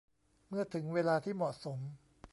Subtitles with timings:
[0.47, 1.79] เมื่อถึงเวลาที่เหมาะสม